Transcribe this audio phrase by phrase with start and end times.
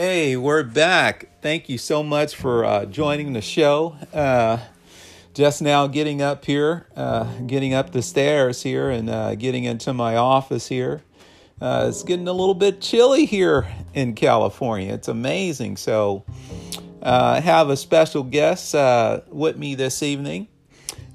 [0.00, 1.28] Hey, we're back.
[1.42, 3.96] Thank you so much for uh, joining the show.
[4.14, 4.58] Uh,
[5.34, 9.92] just now getting up here, uh, getting up the stairs here, and uh, getting into
[9.92, 11.02] my office here.
[11.60, 14.94] Uh, it's getting a little bit chilly here in California.
[14.94, 15.76] It's amazing.
[15.78, 16.24] So,
[17.02, 18.74] uh, I have a special guest
[19.32, 20.46] with me this evening.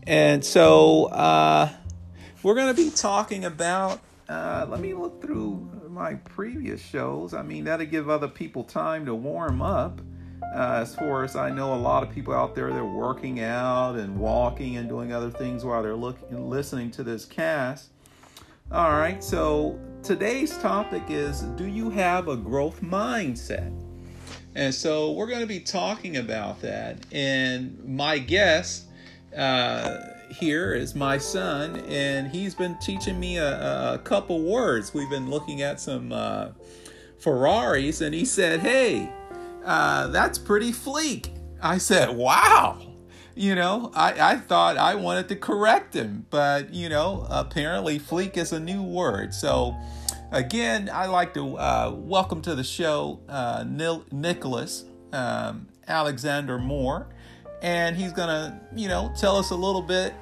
[0.05, 1.07] And so,
[2.43, 7.33] we're going to be talking about, let me look through my previous shows.
[7.33, 10.01] I mean, that'll give other people time to warm up.
[10.55, 13.95] Uh, as far as I know, a lot of people out there they're working out
[13.95, 17.89] and walking and doing other things while they're looking, listening to this cast.
[18.71, 23.71] All right, so today's topic is: Do you have a growth mindset?
[24.55, 26.97] And so we're going to be talking about that.
[27.11, 28.85] And my guest.
[29.35, 34.93] Uh, here is my son, and he's been teaching me a, a couple words.
[34.93, 36.49] We've been looking at some uh,
[37.19, 39.09] Ferraris, and he said, Hey,
[39.63, 41.29] uh, that's pretty fleek.
[41.61, 42.89] I said, Wow.
[43.35, 48.37] You know, I, I thought I wanted to correct him, but, you know, apparently fleek
[48.37, 49.33] is a new word.
[49.33, 49.75] So,
[50.31, 57.07] again, I'd like to uh, welcome to the show uh, Nil- Nicholas um, Alexander Moore
[57.63, 60.13] and he's to, you know, tell us a little bit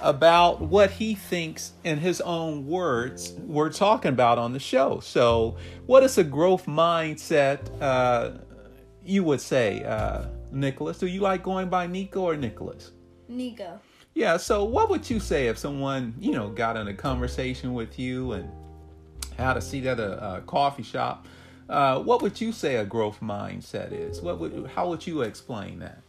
[0.00, 5.00] about what he thinks in his own words we're talking about on the show.
[5.00, 8.38] So, what is a growth mindset uh,
[9.04, 10.98] you would say, uh, Nicholas?
[10.98, 12.92] Do you like going by Nico or Nicholas?
[13.28, 13.80] Nico.
[14.14, 17.98] Yeah, so what would you say if someone, you know, got in a conversation with
[17.98, 18.50] you and
[19.36, 21.26] had a seat at a, a coffee shop?
[21.68, 24.20] Uh, what would you say a growth mindset is?
[24.20, 26.02] What would, how would you explain that?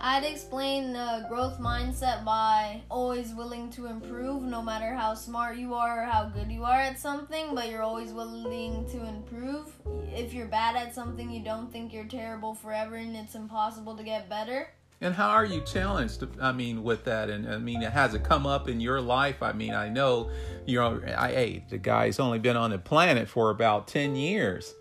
[0.00, 5.74] I'd explain the growth mindset by always willing to improve no matter how smart you
[5.74, 9.72] are or how good you are at something, but you're always willing to improve.
[10.14, 14.04] If you're bad at something, you don't think you're terrible forever and it's impossible to
[14.04, 14.68] get better.
[15.00, 16.24] And how are you challenged?
[16.40, 19.42] I mean, with that, and I mean, has it come up in your life?
[19.42, 20.30] I mean, I know,
[20.66, 24.74] you know, I, hey, the guy's only been on the planet for about ten years,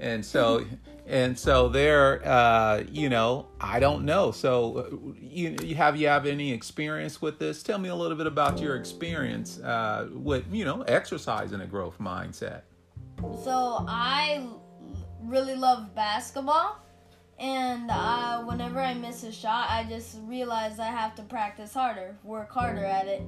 [0.00, 0.64] and so
[1.10, 4.30] and so there uh, you know i don't know.
[4.30, 7.62] So uh, you, you have you have any experience with this?
[7.62, 11.98] Tell me a little bit about your experience uh, with you know exercising a growth
[11.98, 12.62] mindset.
[13.44, 14.46] So i
[15.22, 16.78] really love basketball.
[17.38, 22.16] And uh, whenever i miss a shot i just realize i have to practice harder
[22.22, 23.22] work harder at it.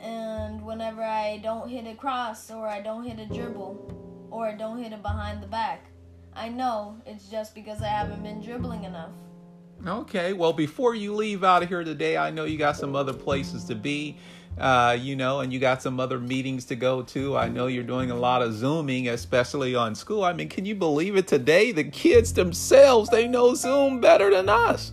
[0.00, 4.00] And whenever i don't hit a cross or i don't hit a dribble
[4.30, 5.89] or I don't hit it behind the back
[6.34, 9.10] I know it's just because I haven't been dribbling enough.
[9.86, 13.14] Okay, well, before you leave out of here today, I know you got some other
[13.14, 14.18] places to be,
[14.58, 17.36] uh, you know, and you got some other meetings to go to.
[17.36, 20.22] I know you're doing a lot of Zooming, especially on school.
[20.22, 21.72] I mean, can you believe it today?
[21.72, 24.92] The kids themselves, they know Zoom better than us.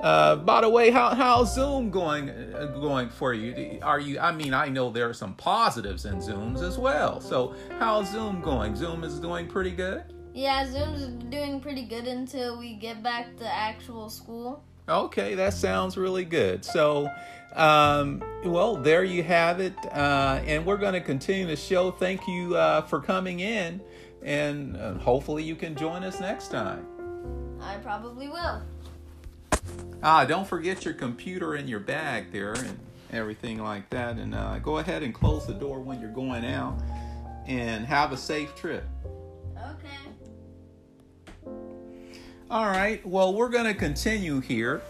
[0.00, 3.78] Uh, by the way, how how's Zoom going uh, going for you?
[3.82, 4.18] Are you?
[4.18, 7.20] I mean, I know there are some positives in Zooms as well.
[7.20, 8.76] So, how's Zoom going?
[8.76, 10.13] Zoom is doing pretty good.
[10.34, 14.64] Yeah, Zoom's doing pretty good until we get back to actual school.
[14.88, 16.64] Okay, that sounds really good.
[16.64, 17.08] So,
[17.54, 19.74] um, well, there you have it.
[19.92, 21.92] Uh, and we're going to continue the show.
[21.92, 23.80] Thank you uh, for coming in.
[24.24, 26.84] And uh, hopefully, you can join us next time.
[27.60, 28.60] I probably will.
[30.02, 32.76] Ah, don't forget your computer in your bag there and
[33.12, 34.16] everything like that.
[34.16, 36.76] And uh, go ahead and close the door when you're going out.
[37.46, 38.84] And have a safe trip.
[42.54, 44.80] All right, well, we're going to continue here.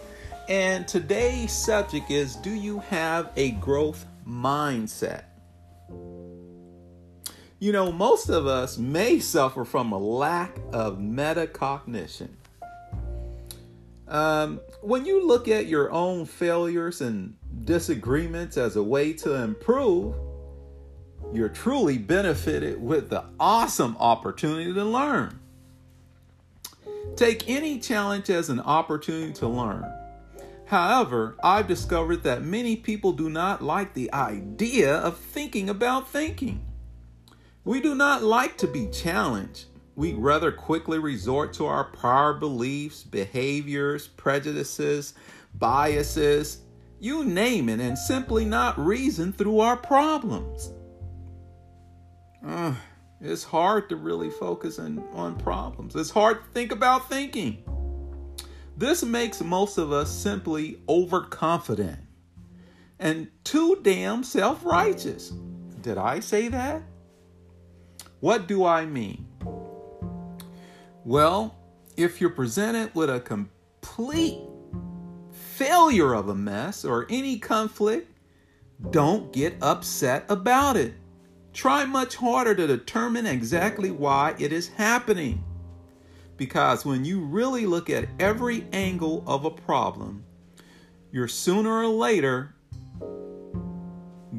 [0.51, 5.25] And today's subject is Do you have a growth mindset?
[7.61, 12.29] You know, most of us may suffer from a lack of metacognition.
[14.09, 20.15] Um, when you look at your own failures and disagreements as a way to improve,
[21.33, 25.41] you're truly benefited with the awesome opportunity to learn.
[27.17, 29.85] Take any challenge as an opportunity to learn.
[30.67, 36.65] However, I've discovered that many people do not like the idea of thinking about thinking.
[37.65, 39.67] We do not like to be challenged.
[39.95, 45.15] We rather quickly resort to our prior beliefs, behaviors, prejudices,
[45.55, 46.59] biases,
[46.99, 50.73] you name it, and simply not reason through our problems.
[52.45, 52.75] Uh,
[53.25, 55.97] it's hard to really focus on, on problems.
[55.97, 57.65] It's hard to think about thinking.
[58.77, 62.01] This makes most of us simply overconfident
[62.99, 65.33] and too damn self righteous.
[65.81, 66.83] Did I say that?
[68.21, 69.27] What do I mean?
[71.05, 71.55] Well,
[71.97, 74.39] if you're presented with a complete
[75.31, 78.11] failure of a mess or any conflict,
[78.91, 80.95] don't get upset about it.
[81.55, 85.43] Try much harder to determine exactly why it is happening.
[86.37, 90.25] Because when you really look at every angle of a problem,
[91.13, 92.57] you're sooner or later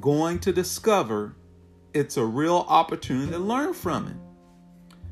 [0.02, 1.38] going to discover
[1.94, 4.18] it's a real opportunity to learn from it.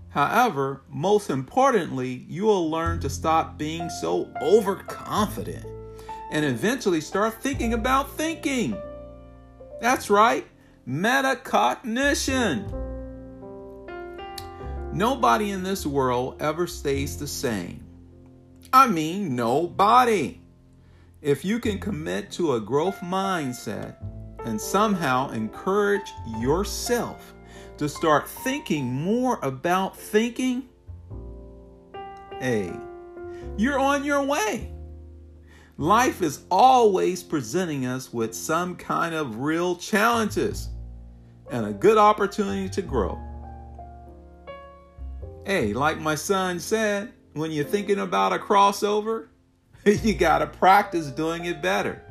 [0.09, 5.65] However, most importantly, you will learn to stop being so overconfident
[6.31, 8.75] and eventually start thinking about thinking.
[9.79, 10.45] That's right,
[10.88, 12.69] metacognition.
[14.94, 17.83] Nobody in this world ever stays the same.
[18.71, 20.41] I mean, nobody.
[21.21, 23.95] If you can commit to a growth mindset
[24.45, 27.33] and somehow encourage yourself
[27.77, 30.68] to start thinking more about thinking,
[32.39, 32.74] hey,
[33.57, 34.69] you're on your way.
[35.77, 40.69] Life is always presenting us with some kind of real challenges
[41.51, 43.19] and a good opportunity to grow.
[45.45, 49.27] Hey, like my son said, when you're thinking about a crossover,
[49.85, 52.01] you got to practice doing it better.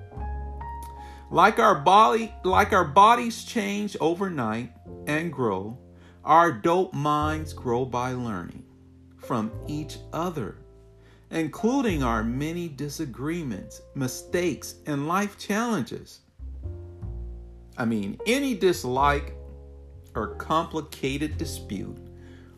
[1.31, 4.73] Like our body, like our bodies change overnight
[5.06, 5.79] and grow,
[6.25, 8.64] our dope minds grow by learning
[9.17, 10.56] from each other
[11.32, 16.20] including our many disagreements, mistakes, and life challenges.
[17.77, 19.35] I mean, any dislike
[20.15, 21.97] or complicated dispute,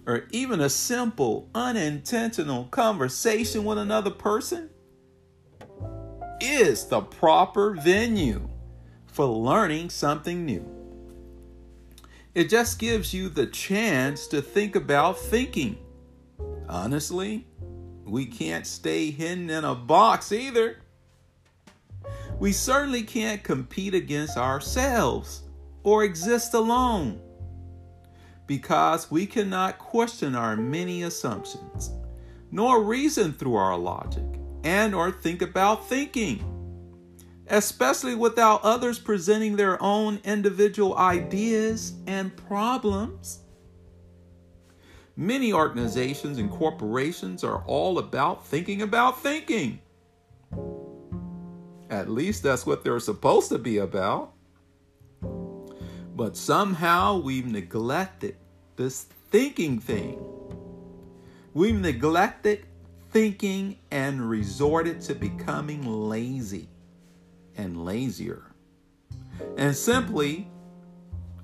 [0.06, 4.70] or even a simple, unintentional conversation with another person,
[6.40, 8.48] is the proper venue
[9.06, 10.68] for learning something new.
[12.34, 15.78] It just gives you the chance to think about thinking.
[16.68, 17.46] Honestly,
[18.04, 20.78] we can't stay hidden in a box either.
[22.38, 25.42] We certainly can't compete against ourselves
[25.82, 27.20] or exist alone
[28.46, 31.92] because we cannot question our many assumptions
[32.50, 34.24] nor reason through our logic
[34.62, 36.50] and or think about thinking
[37.48, 43.44] especially without others presenting their own individual ideas and problems
[45.16, 49.80] Many organizations and corporations are all about thinking about thinking.
[51.94, 54.32] At least that's what they're supposed to be about.
[55.22, 58.36] But somehow we've neglected
[58.74, 60.18] this thinking thing.
[61.52, 62.66] We've neglected
[63.12, 66.68] thinking and resorted to becoming lazy
[67.56, 68.42] and lazier.
[69.56, 70.48] And simply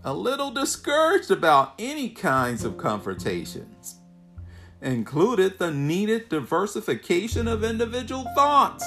[0.02, 4.00] a little discouraged about any kinds of confrontations,
[4.82, 8.84] included the needed diversification of individual thoughts.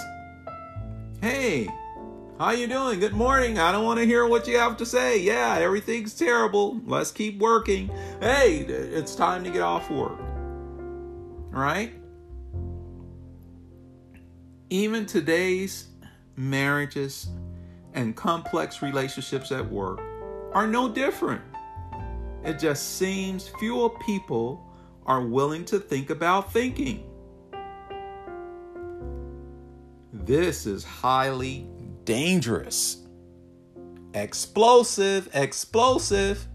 [1.24, 1.70] Hey,
[2.38, 3.00] how you doing?
[3.00, 3.58] Good morning.
[3.58, 5.22] I don't want to hear what you have to say.
[5.22, 6.82] Yeah, everything's terrible.
[6.86, 7.88] Let's keep working.
[8.20, 10.20] Hey, it's time to get off work.
[11.50, 11.94] Right?
[14.70, 15.88] Even today's
[16.36, 17.30] marriages
[17.94, 20.02] and complex relationships at work
[20.52, 21.42] are no different.
[22.44, 24.62] It just seems fewer people
[25.06, 27.10] are willing to think about thinking.
[30.26, 31.68] This is highly
[32.04, 33.06] dangerous.
[34.14, 36.48] Explosive, explosive.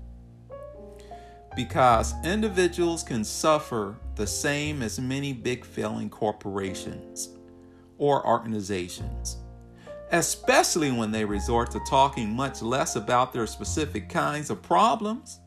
[1.57, 7.31] Because individuals can suffer the same as many big failing corporations
[7.99, 9.39] or organizations
[10.11, 15.41] especially when they resort to talking much less about their specific kinds of problems.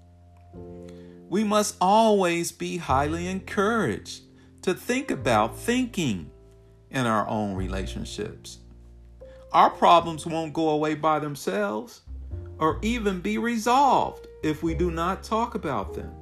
[1.29, 4.23] We must always be highly encouraged
[4.63, 6.30] to think about thinking
[6.91, 8.59] in our own relationships.
[9.51, 12.01] Our problems won't go away by themselves
[12.59, 16.13] or even be resolved if we do not talk about them.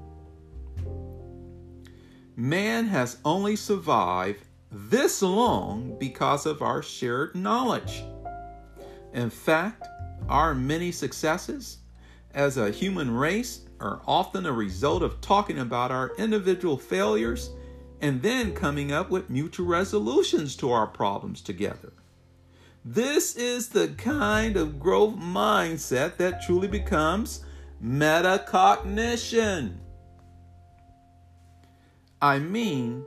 [2.35, 8.03] Man has only survived this long because of our shared knowledge.
[9.13, 9.87] In fact,
[10.29, 11.79] our many successes
[12.33, 17.49] as a human race are often a result of talking about our individual failures
[18.01, 21.93] and then coming up with mutual resolutions to our problems together.
[22.85, 27.43] This is the kind of growth mindset that truly becomes
[27.83, 29.77] metacognition.
[32.21, 33.03] I mean,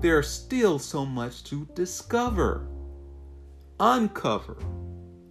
[0.00, 2.66] there's still so much to discover,
[3.80, 4.56] uncover,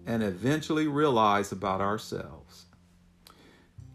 [0.06, 2.66] and eventually realize about ourselves.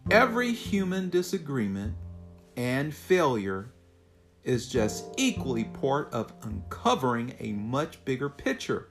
[0.09, 1.95] Every human disagreement
[2.57, 3.71] and failure
[4.43, 8.89] is just equally part of uncovering a much bigger picture.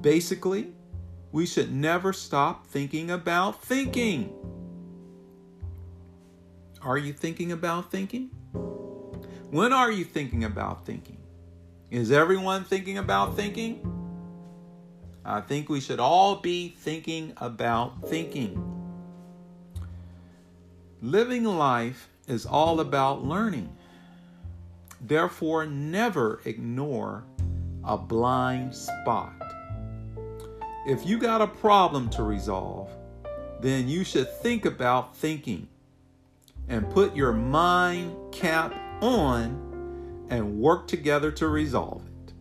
[0.00, 0.72] Basically,
[1.32, 4.32] we should never stop thinking about thinking.
[6.80, 8.30] Are you thinking about thinking?
[9.50, 11.18] When are you thinking about thinking?
[11.90, 13.80] Is everyone thinking about thinking?
[15.24, 18.64] I think we should all be thinking about thinking.
[21.02, 23.76] Living life is all about learning.
[25.00, 27.24] Therefore, never ignore
[27.84, 29.32] a blind spot.
[30.86, 32.90] If you got a problem to resolve,
[33.60, 35.68] then you should think about thinking
[36.68, 42.32] and put your mind cap on and work together to resolve it.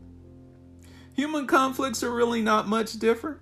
[1.13, 3.39] Human conflicts are really not much different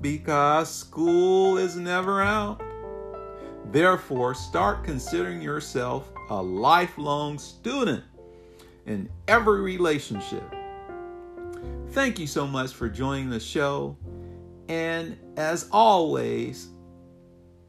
[0.00, 2.62] because school is never out.
[3.72, 8.04] Therefore, start considering yourself a lifelong student
[8.86, 10.54] in every relationship.
[11.90, 13.96] Thank you so much for joining the show.
[14.68, 16.68] And as always,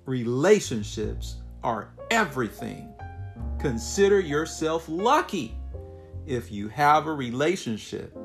[0.06, 2.94] relationships are everything.
[3.60, 5.56] Consider yourself lucky
[6.26, 8.16] if you have a relationship.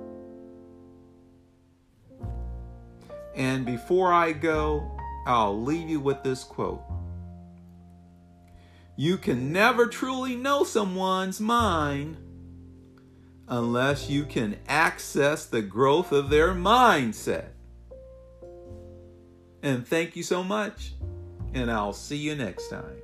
[3.35, 6.83] And before I go, I'll leave you with this quote
[8.97, 12.17] You can never truly know someone's mind
[13.49, 17.49] unless you can access the growth of their mindset.
[19.63, 20.95] And thank you so much,
[21.55, 22.97] and I'll see you next time.